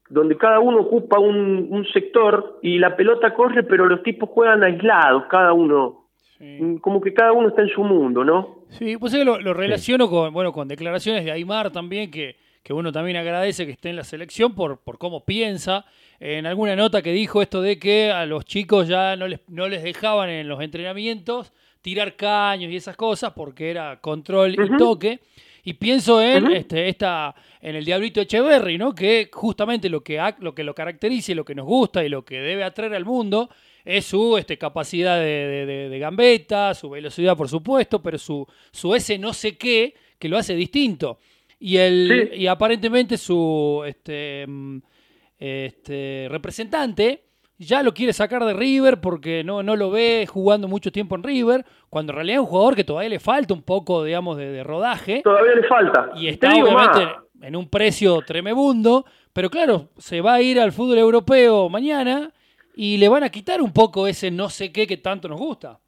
[0.09, 5.23] donde cada uno ocupa un, sector y la pelota corre, pero los tipos juegan aislados,
[5.29, 6.07] cada uno,
[6.39, 8.65] mm, como que cada uno está en su mundo, ¿no?
[8.67, 12.35] Sí, pues lo, lo relaciono con, bueno, con declaraciones de Aymar también, que,
[12.65, 15.85] que uno también agradece que esté en la selección por, por cómo piensa
[16.19, 19.67] en alguna nota que dijo esto de que a los chicos ya no les, no
[19.67, 25.19] les dejaban en los entrenamientos tirar caños y esas cosas porque era control y toque.
[25.63, 28.95] Y pienso en este, esta, en el Diablito Echeverry, ¿no?
[28.95, 32.25] Que justamente lo que, lo que lo caracteriza y lo que nos gusta y lo
[32.25, 33.47] que debe atraer al mundo
[33.83, 39.19] es su este, capacidad de, de, gambeta, su velocidad, por supuesto, pero su, su ese
[39.19, 41.19] no sé qué que lo hace distinto.
[41.59, 44.77] Y, el, y aparentemente su este, mm,
[45.37, 47.25] este, representante
[47.57, 51.23] ya lo quiere sacar de River porque no, no lo ve jugando mucho tiempo en
[51.23, 54.63] River, cuando en realidad es un jugador que todavía le falta un poco, digamos, de,
[54.63, 55.21] rodaje.
[55.23, 56.11] Todavía le falta.
[56.17, 60.97] Y está obviamente en un precio tremebundo, pero claro, se va a ir al fútbol
[60.97, 62.31] europeo mañana
[62.75, 65.79] y le van a quitar un poco ese no sé qué que tanto nos gusta.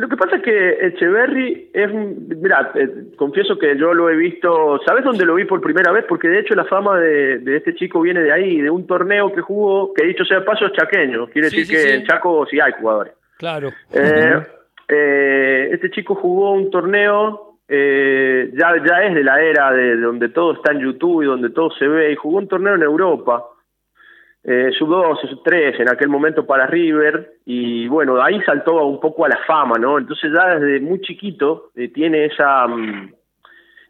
[0.00, 4.80] Lo que pasa es que Echeverry es, mira, eh, confieso que yo lo he visto,
[4.86, 6.06] ¿sabes dónde lo vi por primera vez?
[6.08, 9.42] Porque de hecho la fama de, este chico viene de ahí, de un torneo que
[9.42, 13.12] jugó, que dicho sea paso es chaqueño, quiere decir que en Chaco sí hay jugadores.
[13.36, 13.68] Claro.
[13.92, 14.40] Eh,
[14.88, 20.54] eh, este chico jugó un torneo, ya, ya es de la era de donde todo
[20.54, 23.44] está en YouTube y donde todo se ve, y jugó un torneo en Europa
[24.42, 28.98] eh, sub 2, sub 3 en aquel momento para River y bueno, ahí saltó un
[28.98, 29.98] poco a la fama, ¿no?
[29.98, 33.12] Entonces ya desde muy chiquito eh, tiene esa, mm,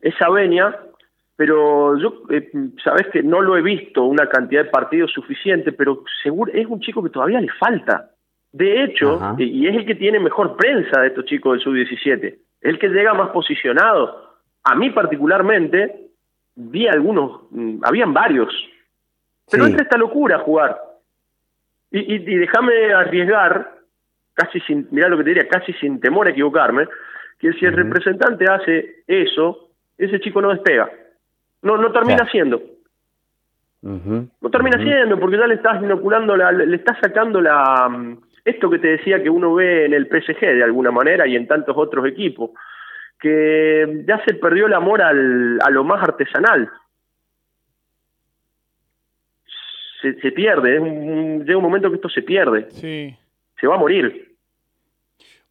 [0.03, 0.77] esa venia,
[1.37, 2.51] pero yo, eh,
[2.83, 6.81] sabes que no lo he visto una cantidad de partidos suficiente, pero seguro es un
[6.81, 8.11] chico que todavía le falta.
[8.53, 12.39] De hecho, y es el que tiene mejor prensa de estos chicos del sub-17.
[12.63, 14.37] el que llega más posicionado.
[14.65, 16.09] A mí particularmente,
[16.57, 18.53] vi algunos, mm, habían varios,
[19.51, 20.79] pero entra esta locura jugar.
[21.91, 23.73] Y, y, déjame arriesgar,
[24.35, 26.87] casi sin, mirá lo que te diría, casi sin temor a equivocarme,
[27.39, 30.89] que si el representante hace eso, ese chico no despega.
[31.63, 32.63] No, no termina siendo.
[33.83, 38.69] No termina siendo, porque ya le estás inoculando, la, le estás sacando la mm, esto
[38.69, 41.77] que te decía que uno ve en el PSG de alguna manera y en tantos
[41.77, 42.51] otros equipos,
[43.19, 46.71] que ya se perdió el amor al, a lo más artesanal.
[50.01, 52.71] Se, se pierde, llega un momento que esto se pierde.
[52.71, 53.15] Sí.
[53.61, 54.31] Se va a morir.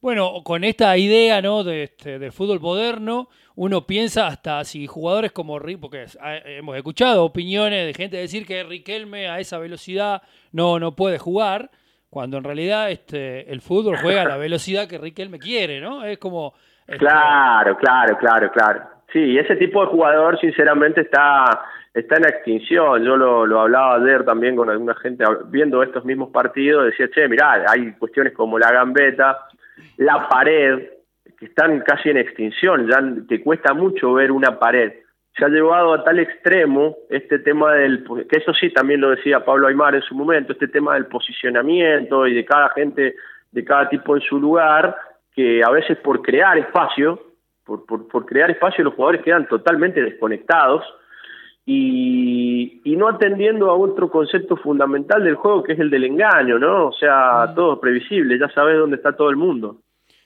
[0.01, 1.63] Bueno, con esta idea ¿no?
[1.63, 6.05] de, este, del fútbol moderno, uno piensa hasta si jugadores como porque
[6.45, 10.21] hemos escuchado opiniones de gente decir que Riquelme a esa velocidad
[10.53, 11.69] no, no puede jugar,
[12.09, 16.05] cuando en realidad este, el fútbol juega a la velocidad que Riquelme quiere, ¿no?
[16.05, 16.53] Es como...
[16.87, 18.81] Este, claro, claro, claro, claro.
[19.11, 21.61] Sí, ese tipo de jugador sinceramente está,
[21.93, 23.03] está en extinción.
[23.03, 27.27] Yo lo, lo hablaba ayer también con alguna gente viendo estos mismos partidos, decía, che,
[27.27, 29.39] mirá, hay cuestiones como la gambeta,
[29.97, 30.89] la pared,
[31.37, 34.93] que están casi en extinción, ya te cuesta mucho ver una pared.
[35.37, 39.45] Se ha llevado a tal extremo este tema del, que eso sí también lo decía
[39.45, 43.15] Pablo Aymar en su momento, este tema del posicionamiento y de cada gente,
[43.51, 44.97] de cada tipo en su lugar,
[45.33, 47.21] que a veces por crear espacio,
[47.63, 50.83] por, por, crear espacio los jugadores quedan totalmente desconectados
[51.71, 56.57] y, y, no atendiendo a otro concepto fundamental del juego que es el del engaño,
[56.57, 56.87] ¿no?
[56.87, 57.53] O sea, mm.
[57.53, 59.77] todo previsible, ya sabes dónde está todo el mundo.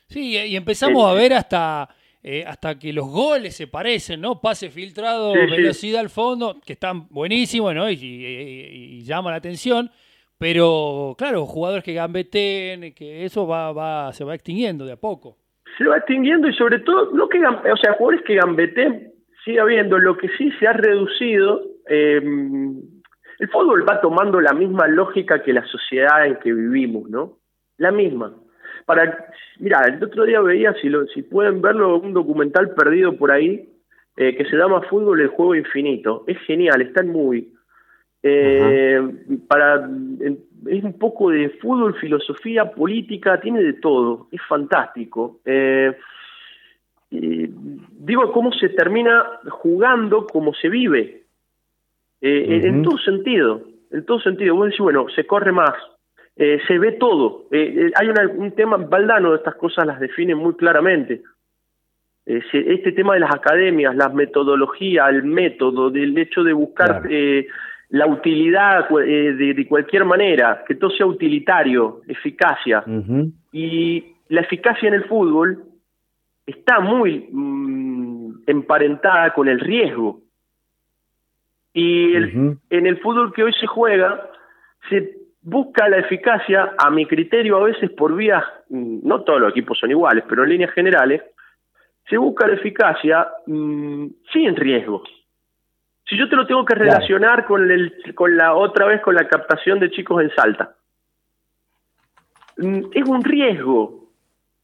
[0.08, 1.90] Sí, y empezamos a ver hasta,
[2.22, 4.40] eh, hasta que los goles se parecen, ¿no?
[4.40, 7.92] Pase filtrado, velocidad al fondo, que están buenísimos, ¿no?
[7.92, 9.92] Y, llama la atención.
[10.38, 15.36] Pero, claro, jugadores que gambeten, que eso va, va, se va extinguiendo de a poco.
[15.78, 19.13] Se va extinguiendo y sobre todo, no que, o sea, jugadores que gambeten
[19.44, 19.98] sigue habiendo.
[19.98, 25.54] Lo que sí se ha reducido, eh, el fútbol va tomando la misma lógica que
[25.54, 27.38] la sociedad en que vivimos, ¿no?
[27.78, 28.34] La misma.
[28.86, 29.28] Para
[29.60, 33.70] mira el otro día veía si lo, si pueden verlo un documental perdido por ahí
[34.18, 36.24] eh, que se llama fútbol el juego infinito.
[36.28, 37.54] Es genial está en muy
[38.26, 39.02] eh,
[39.50, 39.90] para
[40.68, 44.28] es un poco de fútbol filosofía política tiene de todo.
[44.32, 45.42] Es fantástico.
[45.44, 45.94] Eh,
[47.20, 51.24] digo cómo se termina jugando como se vive
[52.22, 55.74] en todo sentido en todo sentido vos decís bueno se corre más
[56.36, 57.46] eh, se ve todo.
[57.52, 61.22] Eh, eh, hay un tema, Valdano estas cosas las define muy claramente.
[62.26, 67.04] este tema de las academias, la metodología, el método, del hecho de buscar
[67.90, 72.84] la utilidad de, cualquier manera, que todo sea utilitario, eficacia.
[73.52, 75.64] Y la eficacia en el fútbol
[76.46, 80.22] está muy mm, emparentada con el riesgo.
[81.74, 84.30] Y en el fútbol que hoy se juega,
[84.90, 89.52] se busca la eficacia, a mi criterio, a veces por vías, mm, no todos los
[89.52, 91.22] equipos son iguales, pero en líneas generales,
[92.10, 95.04] se busca la eficacia mm, sin riesgo.
[96.08, 99.28] Si yo te lo tengo que relacionar con, el, con la otra vez con la
[99.28, 100.76] captación de chicos en Salta,
[102.58, 104.03] es un riesgo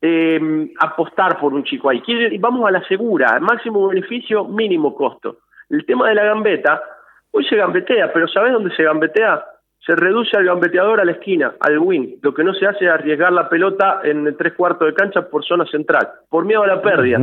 [0.02, 2.02] em, apostar por un chico ahí.
[2.40, 5.38] Vamos a la segura, máximo beneficio, mínimo costo.
[5.70, 6.82] El tema de la gambeta,
[7.32, 9.44] hoy se gambetea, pero ¿sabes dónde se gambetea?
[9.86, 12.20] se reduce al gambeteador a la esquina, al win.
[12.22, 15.44] Lo que no se hace es arriesgar la pelota en tres cuartos de cancha por
[15.44, 17.20] zona central, por miedo a la pérdida.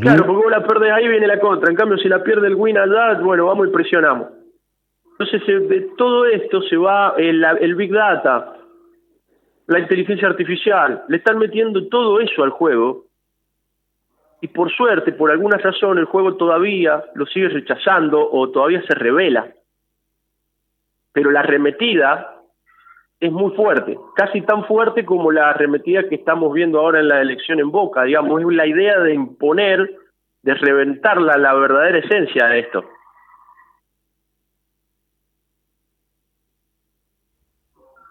[0.00, 1.70] Claro, porque vos la perdés ahí viene la contra.
[1.70, 4.28] En cambio, si la pierde el win allá, bueno, vamos y presionamos.
[5.18, 8.54] Entonces, de todo esto se va el, el Big Data,
[9.66, 11.02] la inteligencia artificial.
[11.08, 13.04] Le están metiendo todo eso al juego.
[14.40, 18.94] Y por suerte, por alguna razón, el juego todavía lo sigue rechazando o todavía se
[18.94, 19.52] revela
[21.16, 22.42] pero la arremetida
[23.18, 27.22] es muy fuerte, casi tan fuerte como la arremetida que estamos viendo ahora en la
[27.22, 29.94] elección en Boca, digamos, es la idea de imponer,
[30.42, 32.84] de reventar la, la verdadera esencia de esto.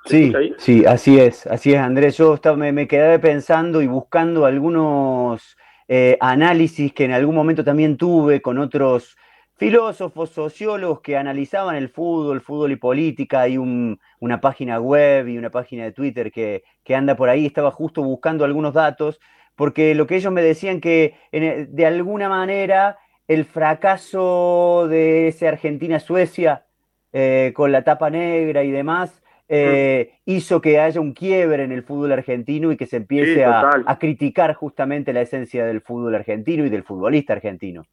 [0.05, 2.17] Sí, sí, así es, así es, Andrés.
[2.17, 7.63] Yo estaba, me, me, quedé pensando y buscando algunos eh, análisis que en algún momento
[7.63, 9.17] también tuve con otros
[9.57, 13.41] filósofos, sociólogos que analizaban el fútbol, fútbol y política.
[13.41, 16.63] Hay una página web y una página de Twitter que,
[16.95, 17.47] anda por ahí.
[17.47, 19.19] Estaba justo buscando algunos datos,
[19.55, 26.65] porque lo que ellos me decían que de alguna manera el fracaso de ese Argentina-Suecia
[27.11, 31.83] eh, con la tapa negra y demás eh, hizo que haya un quiebre en el
[31.83, 36.69] fútbol argentino y que se empiece a, criticar justamente la esencia del fútbol argentino y
[36.69, 37.85] del futbolista argentino.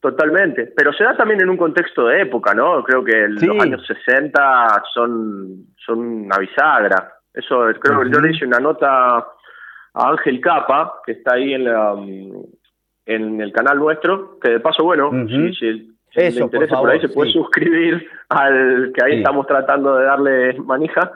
[0.00, 2.82] Totalmente, pero se da también en un contexto de época, ¿no?
[2.84, 7.12] Creo que los años 60 son, son una bisagra.
[7.32, 11.64] Eso creo que yo le hice una nota a Ángel Capa, que está ahí en,
[11.64, 11.94] la,
[13.06, 17.32] en el canal nuestro, que de paso, bueno, si, le interesa por, ahí se puede
[17.32, 21.12] suscribir al que ahí estamos tratando de darle manija,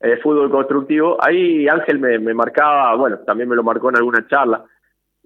[0.00, 1.16] eh, fútbol constructivo.
[1.20, 4.64] Ahí Ángel me, me marcaba, bueno, también me lo marcó en alguna charla,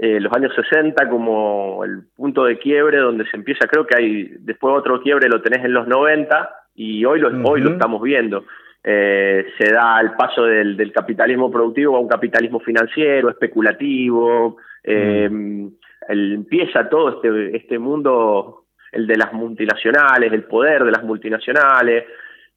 [0.02, 4.30] eh, los años 60 como el punto de quiebre donde se empieza, creo que hay
[4.38, 8.44] después otro quiebre lo tenés en los 90 y hoy lo, hoy lo estamos viendo.
[8.82, 15.28] Eh, se da el paso del, del, capitalismo productivo a un capitalismo financiero, especulativo, eh,
[16.08, 18.59] empieza todo este, este mundo,
[18.92, 22.04] el de las multinacionales, el poder de las multinacionales.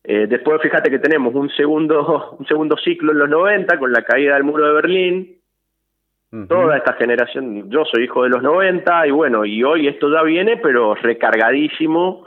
[0.03, 4.03] Eh, después fíjate que tenemos un segundo, un segundo ciclo en los 90 con la
[4.03, 5.43] caída del muro de Berlín,
[6.47, 10.23] Toda esta generación, yo soy hijo de los 90 y bueno, y hoy esto ya
[10.23, 12.25] viene, pero recargadísimo,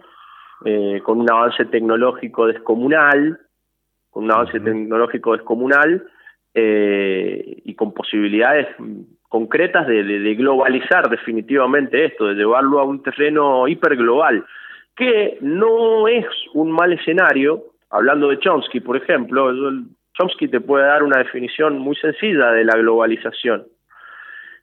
[0.64, 3.40] eh, con un avance tecnológico descomunal,
[4.08, 6.06] con un avance tecnológico descomunal
[6.54, 8.68] eh, y con posibilidades
[9.36, 14.44] concretas de, globalizar definitivamente esto, de llevarlo a un terreno hiperglobal,
[14.96, 19.52] que no es un mal escenario, hablando de Chomsky, por ejemplo,
[20.14, 23.66] Chomsky te puede dar una definición muy sencilla de la globalización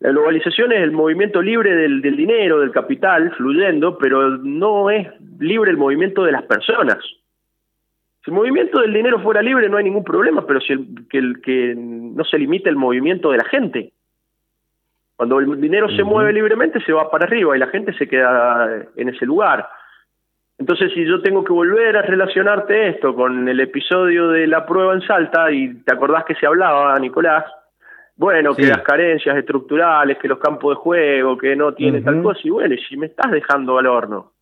[0.03, 5.07] la globalización es el movimiento libre del, dinero, del capital, fluyendo, pero no es
[5.39, 6.97] libre el movimiento de las personas.
[8.21, 11.19] Si el movimiento del dinero fuera libre no hay ningún problema, pero si el, que,
[11.19, 13.93] el, que no se limita el movimiento de la gente.
[15.23, 18.87] Cuando el dinero se mueve libremente se va para arriba y la gente se queda
[18.97, 19.69] en ese lugar.
[20.57, 24.93] Entonces, si yo tengo que volver a relacionarte esto con el episodio de la prueba
[24.93, 27.45] en Salta, y te acordás que se hablaba, Nicolás,
[28.17, 32.41] bueno, que las carencias estructurales, que los campos de juego, que no tiene tal cosa,
[32.43, 34.33] y bueno, si me estás dejando al horno,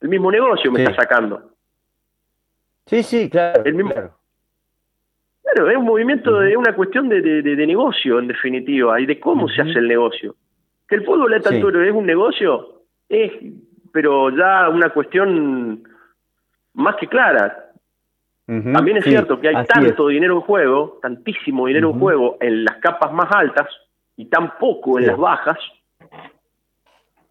[0.00, 1.42] el mismo negocio me está sacando.
[2.86, 3.62] Sí, sí, claro.
[3.66, 4.17] El mismo, claro.
[5.56, 9.62] Es un movimiento, de una cuestión de, de, negocio, en definitiva, y de cómo se
[9.62, 10.34] hace el negocio.
[10.88, 13.32] Que el fútbol a tanto es un negocio, es,
[13.92, 15.82] pero ya una cuestión
[16.74, 17.64] más que clara.
[18.46, 22.76] También es cierto que hay tanto dinero en juego, tantísimo dinero en juego en las
[22.76, 23.68] capas más altas
[24.16, 25.58] y tan poco en las bajas.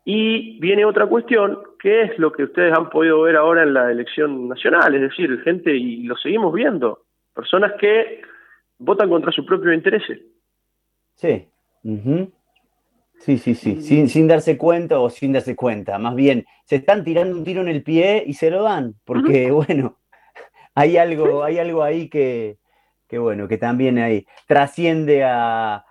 [0.06, 3.92] Y viene otra cuestión, que es lo que ustedes han podido ver ahora en la
[3.92, 7.00] elección nacional, es decir, gente, y lo seguimos viendo,
[7.38, 8.22] personas que
[8.80, 10.04] votan contra su propio interés.
[11.16, 11.48] Sí.
[13.20, 17.04] Sí, sí, sí, sin, sin darse cuenta o sin darse cuenta, más bien, se están
[17.04, 19.98] tirando un tiro en el pie y se lo dan, porque bueno,
[20.76, 22.58] hay algo, hay algo ahí que,
[23.12, 25.84] bueno, que también ahí trasciende a,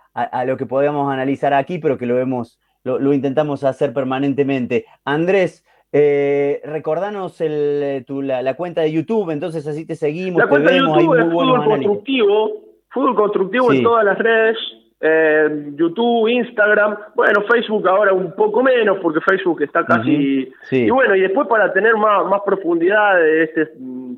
[0.47, 4.87] lo que podemos analizar aquí, pero que lo vemos, lo, intentamos hacer permanentemente.
[5.05, 10.71] Andrés, eh, recordanos el, tu, la, cuenta de YouTube, entonces así te seguimos, la cuenta
[10.73, 12.53] de YouTube es fútbol constructivo,
[12.91, 14.59] fútbol constructivo en todas las redes,
[15.01, 20.51] eh, YouTube, Instagram, bueno, Facebook ahora un poco menos porque Facebook está casi...
[20.71, 23.73] Y bueno, y después para tener más, más profundidad este,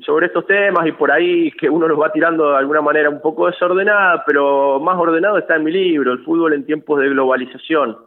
[0.05, 3.21] sobre estos temas y por ahí que uno los va tirando de alguna manera un
[3.21, 7.97] poco desordenada, pero más ordenado está en mi libro, El fútbol en tiempos de globalización.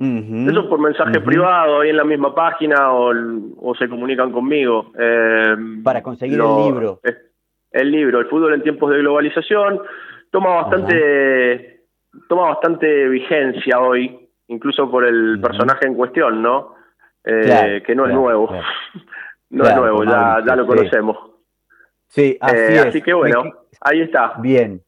[0.00, 3.12] Eso por mensaje privado, ahí en la misma página o,
[3.56, 4.92] o se comunican conmigo.
[4.96, 7.00] Eh, para conseguir el libro.
[7.70, 9.80] El libro, El fútbol en tiempos de globalización,
[10.30, 11.78] toma bastante
[12.28, 16.74] toma bastante vigencia hoy, incluso por el personaje en cuestión, ¿no?
[17.24, 18.50] Eh, que no es nuevo.
[19.50, 21.16] no es nuevo, ya, ya lo conocemos.
[22.06, 23.42] Sí, eh, así, que bueno,
[23.80, 24.34] ahí está.
[24.38, 24.80] Bien.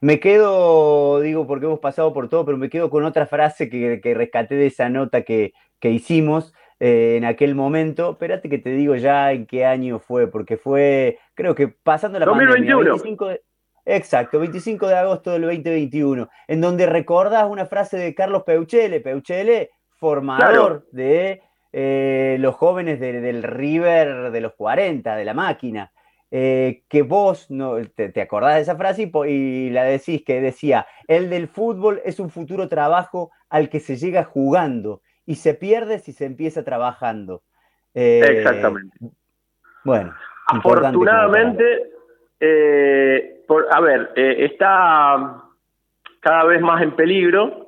[0.00, 4.00] Me quedo, digo, porque hemos pasado por todo, pero me quedo con otra frase que,
[4.02, 8.12] que rescaté de esa nota que, que hicimos eh, en aquel momento.
[8.12, 12.26] Espérate que te digo ya en qué año fue, porque fue, creo que pasando la
[12.26, 12.76] 2021.
[12.76, 13.42] pandemia, 25 de,
[13.88, 19.70] Exacto, 25 de agosto del 2021, en donde recordás una frase de Carlos Peuchele, Peuchele,
[19.90, 21.40] formador de
[21.72, 25.92] eh, los jóvenes del River de los 40, de la máquina,
[26.30, 31.30] eh, que vos no, te, acordás de esa frase y, la decís, que decía, el
[31.30, 36.12] del fútbol es un futuro trabajo al que se llega jugando y se pierde si
[36.12, 37.42] se empieza trabajando.
[37.94, 38.96] Eh, Exactamente.
[39.84, 40.14] Bueno.
[40.48, 41.90] Afortunadamente,
[43.70, 45.42] a ver, eh, está
[46.20, 47.66] cada vez más en peligro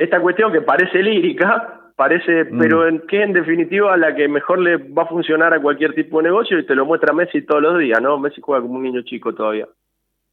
[0.00, 2.58] esta cuestión que parece lírica, Parece, Mm.
[2.58, 6.16] pero en, que en definitiva la que mejor le va a funcionar a cualquier tipo
[6.16, 8.18] de negocio y te lo muestra Messi todos los días, ¿no?
[8.18, 9.68] Messi juega como un niño chico todavía.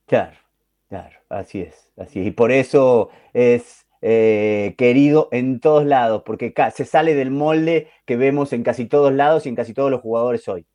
[0.05, 0.37] Claro,
[0.87, 2.27] claro, así es, así es.
[2.27, 8.15] Y por eso es eh, querido en todos lados, porque se sale del molde que
[8.15, 10.65] vemos en casi todos lados y en casi todos los jugadores hoy.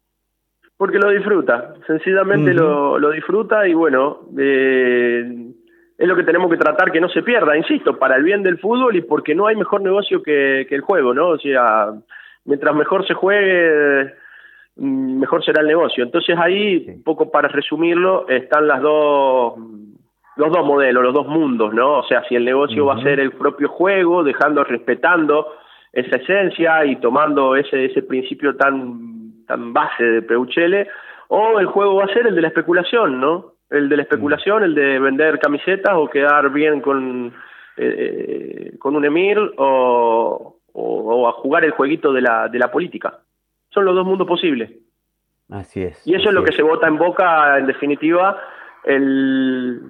[0.76, 5.24] Porque lo disfruta, sencillamente lo, lo disfruta y bueno, eh,
[6.02, 8.58] es lo que tenemos que tratar que no se pierda, insisto, para el bien del
[8.58, 11.28] fútbol y porque no hay mejor negocio que, que el juego, ¿no?
[11.28, 11.92] O sea,
[12.44, 14.12] mientras mejor se juegue,
[14.74, 16.02] mm, mejor será el negocio.
[16.02, 19.54] Entonces ahí, un poco para resumirlo, están las dos
[20.34, 21.98] los dos modelos, los dos mundos, ¿no?
[21.98, 25.54] O sea, si el negocio va a ser el propio juego, dejando, respetando
[25.92, 30.88] esa esencia y tomando ese, ese principio tan, tan base de Peuchele,
[31.28, 33.51] o el juego va a ser el de la especulación, ¿no?
[33.72, 37.32] El de la especulación, el de vender camisetas o quedar bien con,
[37.76, 42.70] eh, con un emir o, o, o a jugar el jueguito de la, de la
[42.70, 43.20] política.
[43.70, 44.70] Son los dos mundos posibles.
[45.50, 46.06] Así es.
[46.06, 48.38] Y eso es lo que se vota en boca, en definitiva,
[48.84, 49.80] el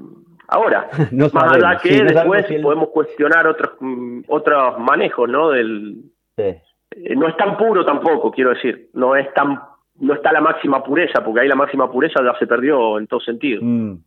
[0.49, 0.89] ahora.
[1.13, 4.21] No Más sabemos, allá que sí, no sabemos después si el- podemos cuestionar otros mm,
[4.29, 5.51] otros manejos, ¿no?
[5.51, 5.97] Del
[6.37, 6.43] Sí.
[6.43, 9.61] eh, no es tan puro tampoco, quiero decir, no es tan
[10.01, 13.21] no está la máxima pureza, porque ahí la máxima pureza ya se perdió en todo
[13.21, 13.61] sentido.
[13.63, 13.99] Mm.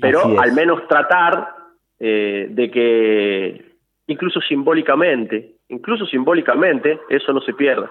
[0.00, 1.54] Pero al menos tratar
[1.98, 3.76] eh, de que
[4.08, 7.90] incluso simbólicamente, incluso simbólicamente, eso no se pierda.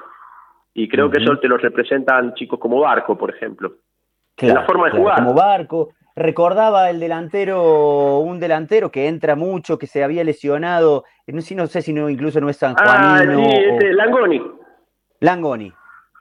[0.73, 3.75] Y creo que eso te lo representan chicos como Barco, por ejemplo.
[4.35, 5.17] Claro, la forma de claro, jugar.
[5.19, 5.89] Como barco.
[6.17, 11.67] Recordaba el delantero, un delantero que entra mucho, que se había lesionado, no sé, no
[11.67, 14.41] sé si no, incluso no es San Ah, Juanino sí, o- este, Langoni.
[15.19, 15.73] Langoni.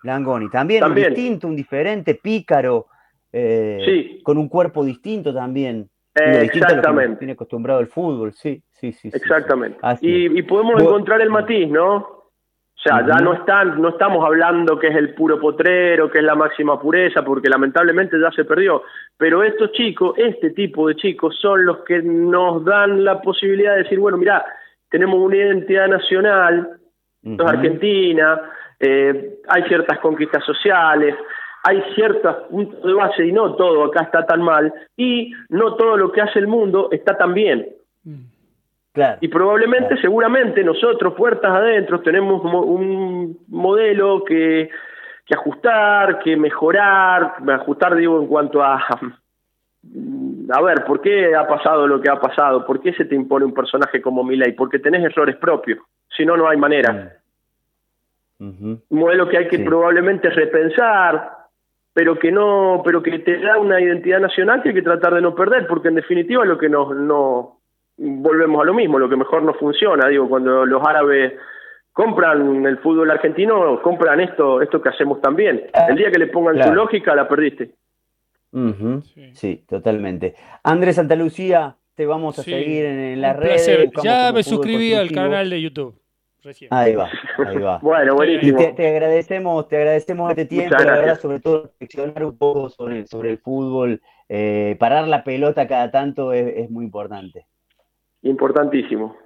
[0.04, 1.08] Langoni, también, También.
[1.08, 2.86] un distinto, un diferente, pícaro,
[3.32, 4.20] eh, Sí.
[4.22, 5.88] con un cuerpo distinto también.
[6.14, 7.16] Eh, Digo, distinto a lo que exactamente.
[7.18, 8.92] tiene acostumbrado el fútbol, sí, sí, sí.
[8.92, 9.16] sí, sí.
[9.16, 9.78] Exactamente.
[9.82, 10.36] Así Y, es.
[10.36, 11.96] y podemos Vos- encontrar el matiz, ¿no?
[11.96, 16.24] O sea, ya no están, no estamos hablando que es el puro potrero, que es
[16.24, 18.82] la máxima pureza, porque lamentablemente ya se perdió.
[19.16, 23.84] Pero estos chicos, este tipo de chicos, son los que nos dan la posibilidad de
[23.84, 24.44] decir, bueno, mira,
[24.90, 26.76] tenemos una identidad nacional,
[27.22, 27.48] esto es Ujú.
[27.48, 28.40] Argentina,
[28.84, 31.14] eh, hay ciertas conquistas sociales,
[31.62, 35.96] hay ciertos puntos de base y no todo acá está tan mal, y no todo
[35.96, 37.68] lo que hace el mundo está tan bien.
[38.92, 39.18] Claro.
[39.20, 40.02] Y probablemente, Claro.
[40.02, 44.70] seguramente, nosotros, puertas adentro, tenemos mo- un modelo que,
[45.26, 51.88] que ajustar, que mejorar, ajustar digo en cuanto a, a ver, ¿por qué ha pasado
[51.88, 52.64] lo que ha pasado?
[52.64, 54.52] ¿Por qué se te impone un personaje como Milei?
[54.52, 55.78] Porque tenés errores propios,
[56.16, 57.16] si no, no hay manera.
[58.40, 59.62] Un modelo que hay que Sí.
[59.64, 61.30] probablemente repensar,
[61.92, 65.20] pero que no, pero que te da una identidad nacional que hay que tratar de
[65.22, 67.60] no perder, porque en definitiva lo que nos no
[67.96, 71.34] volvemos a lo mismo, lo que mejor nos funciona, digo, cuando los árabes
[71.92, 75.66] compran el fútbol argentino, compran esto, esto que hacemos también.
[75.88, 76.70] El día que le pongan Claro.
[76.70, 77.70] su lógica, la perdiste.
[79.14, 79.30] Sí.
[79.32, 80.34] Sí, totalmente.
[80.64, 83.90] Andrés Santalucía, te vamos a Sí, seguir en, en las redes.
[84.02, 85.94] Ya me suscribí al canal de YouTube.
[86.44, 86.72] Recién.
[86.72, 87.08] Ahí va,
[87.46, 87.78] ahí va.
[87.82, 88.58] Bueno, Y buenísimo.
[88.58, 93.06] te, te agradecemos, te agradecemos este tiempo, la verdad, sobre todo reflexionar un poco sobre,
[93.06, 97.46] sobre el fútbol, eh, parar la pelota cada tanto es, es muy importante.
[98.22, 99.16] Importantísimo.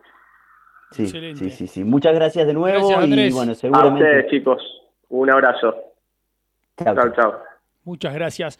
[0.93, 1.39] Sí, Excelente.
[1.45, 1.85] sí, sí, sí.
[1.85, 4.05] Muchas gracias de nuevo Gracias, y bueno, A seguramente.
[4.05, 4.62] ustedes, chicos.
[5.09, 5.75] Un abrazo.
[6.83, 7.12] Chao, chau.
[7.14, 7.41] chao.
[7.85, 8.59] Muchas gracias.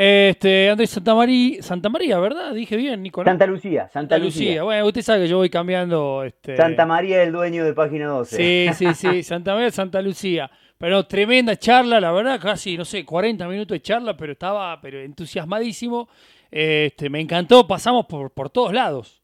[0.00, 2.54] Este, Andrés Santamaría, Santa María, ¿verdad?
[2.54, 3.22] Dije bien, Nico.
[3.24, 3.30] ¿no?
[3.30, 4.46] Santa Lucía, Santa Santa Lucía.
[4.46, 4.62] Lucía.
[4.62, 6.22] Bueno, usted sabe que yo voy cambiando.
[6.22, 6.56] Este...
[6.56, 8.36] Santa María, el dueño de Página 12.
[8.36, 10.48] Sí, sí, sí, Santa María, Santa Lucía.
[10.78, 15.00] Pero tremenda charla, la verdad, casi, no sé, 40 minutos de charla, pero estaba pero
[15.00, 16.08] entusiasmadísimo.
[16.48, 19.20] Este, me encantó, pasamos por, por todos lados.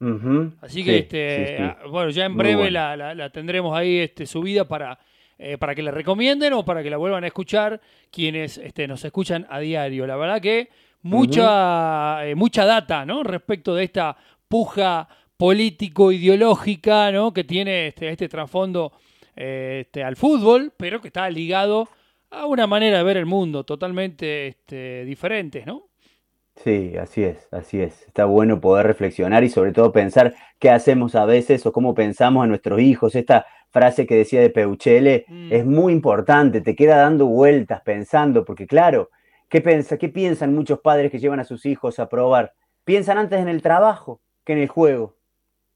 [0.00, 1.62] Ujú, Así que, sí, este, sí, sí.
[1.62, 2.70] ah, bueno, ya en breve bueno.
[2.72, 4.98] la, la- la tendremos ahí este, subida para,
[5.38, 7.80] eh, para que la recomienden o para que la vuelvan a escuchar
[8.10, 10.06] quienes este, nos escuchan a diario.
[10.06, 10.68] La verdad que
[11.02, 13.22] mucha, eh, mucha data ¿no?
[13.22, 14.16] respecto de esta
[14.48, 17.32] puja político-ideológica ¿no?
[17.32, 18.92] que tiene este, este trasfondo
[19.36, 21.88] eh, este, al fútbol, pero que está ligado
[22.30, 25.84] a una manera de ver el mundo totalmente este, diferentes, ¿no?
[26.56, 28.02] Sí, así es, así es.
[28.02, 32.42] Está bueno poder reflexionar y sobre todo pensar qué hacemos a veces o cómo pensamos
[32.42, 33.14] a nuestros hijos.
[33.14, 35.52] Esta frase que decía de Peuchele Mm.
[35.52, 39.10] es muy importante, te queda dando vueltas pensando, porque claro,
[39.48, 42.52] ¿qué, pensa, ¿qué piensan muchos padres que llevan a sus hijos a probar?
[42.84, 45.14] Piensan antes en el trabajo que en el juego.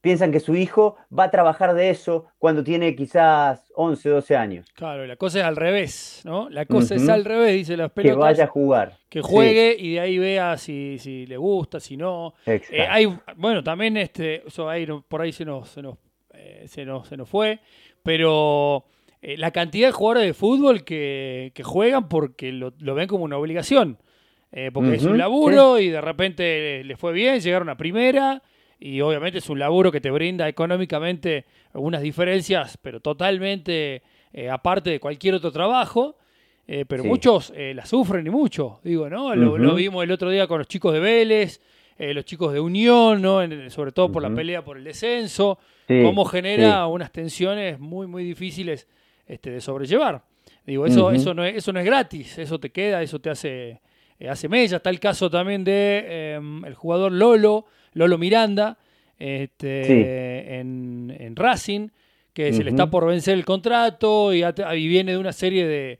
[0.00, 4.66] Piensan que su hijo va a trabajar de eso cuando tiene quizás 11, 12 años,
[4.74, 6.48] Claro, la cosa es al revés, ¿no?
[6.50, 8.18] La cosa es al revés, dice las que pelotas.
[8.18, 8.96] vaya a jugar.
[9.08, 12.34] que Sí, juegue y de ahí vea si, si le gusta, si no.
[12.46, 15.96] Eh, hay, bueno, también este, eso ahí no- por ahí se nos, se nos,
[16.42, 17.60] eh, se, nos, se nos fue,
[18.02, 18.84] pero
[19.22, 23.98] la cantidad de jugadores de fútbol que, juegan porque lo, ven como una obligación.
[24.72, 28.42] porque es un laburo y de repente les fue bien, llegaron a primera
[28.82, 34.90] y obviamente es un laburo que te brinda económicamente algunas diferencias, pero totalmente eh, aparte
[34.90, 36.16] de cualquier otro trabajo.
[36.66, 39.34] Eh, pero muchos eh, la sufren y mucho, digo, ¿no?
[39.34, 41.60] Lo, vimos el otro día con los chicos de Vélez,
[41.98, 43.40] los chicos de Unión, ¿no?
[43.70, 48.88] sobre todo por la pelea por el descenso, cómo genera unas tensiones muy, muy difíciles
[49.26, 50.22] este, de sobrellevar.
[50.66, 53.80] Digo, eso, eso, no es, eso no es gratis, eso te queda, eso te hace,
[54.28, 54.76] hace mella.
[54.76, 58.78] Está el caso también de em, el jugador Lolo, Lolo Miranda,
[59.18, 61.88] este, en, Racing,
[62.32, 64.42] que se le está por vencer el contrato y,
[64.88, 65.98] viene de una serie de,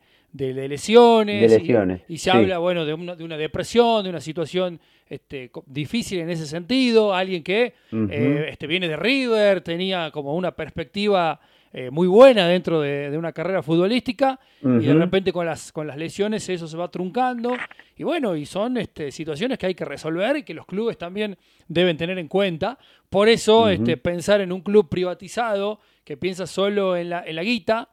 [0.69, 1.61] lesiones.
[2.09, 4.81] y, se habla, bueno, de una, de una, depresión, de una situación
[5.13, 7.15] este, difícil en ese sentido.
[7.15, 11.39] Alguien que eh, este, viene de River, tenía como una perspectiva
[11.75, 15.97] eh, muy buena dentro de, una carrera futbolística y de repente con las, con las
[15.97, 17.57] lesiones eso se va truncando
[17.97, 21.37] y bueno, y son este, situaciones que hay que resolver y que los clubes también
[21.69, 22.79] deben tener en cuenta.
[23.09, 27.43] Por eso este, pensar en un club privatizado que piensa solo en la, en la
[27.43, 27.91] guita,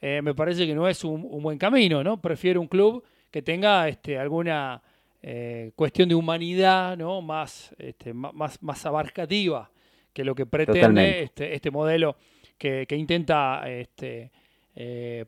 [0.00, 2.20] eh, me parece que no es un, buen camino, ¿no?
[2.20, 4.82] Prefiero un club que tenga este, alguna
[5.22, 7.22] eh, cuestión de humanidad ¿no?
[7.22, 9.70] más, este, más, más abarcativa
[10.12, 12.16] que lo que pretende este, este modelo
[12.58, 14.30] que, intenta, este,
[14.76, 15.24] eh,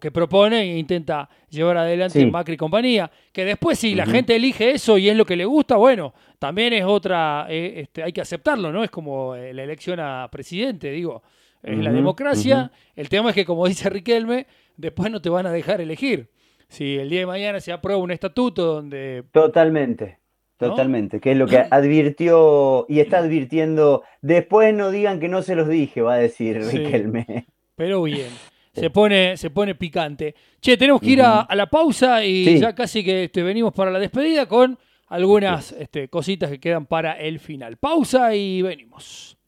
[0.00, 3.10] que propone e intenta llevar adelante Macri y compañía.
[3.32, 6.72] Que después, si la gente elige eso y es lo que le gusta, bueno, también
[6.72, 8.82] es otra, eh, este, hay que aceptarlo, ¿no?
[8.82, 11.22] Es como eh, la elección a presidente, digo,
[11.62, 12.72] es la democracia.
[12.96, 14.46] El tema es que, como dice Riquelme,
[14.76, 16.30] después no te van a dejar elegir.
[16.70, 19.24] Si el día de mañana se aprueba un estatuto donde...
[19.32, 20.20] Totalmente.
[20.56, 24.02] Totalmente, que es lo que advirtió y está advirtiendo.
[24.20, 27.46] Después no digan que no se los dije, va a decir Riquelme.
[27.76, 28.28] Pero bien,
[28.74, 30.34] se pone, se pone picante.
[30.60, 33.98] Che, tenemos que ir a, la pausa y ya casi que este, venimos para la
[33.98, 37.78] despedida con algunas este, cositas que quedan para el final.
[37.78, 39.38] Pausa y venimos.